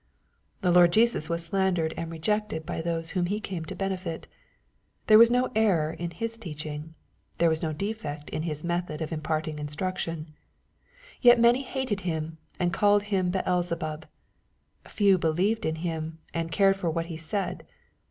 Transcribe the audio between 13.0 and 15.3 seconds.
Him Beelzebub." Few